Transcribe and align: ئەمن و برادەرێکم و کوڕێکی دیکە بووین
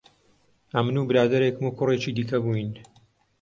ئەمن 0.73 0.95
و 0.97 1.07
برادەرێکم 1.09 1.63
و 1.65 1.75
کوڕێکی 1.77 2.15
دیکە 2.17 2.37
بووین 2.43 2.71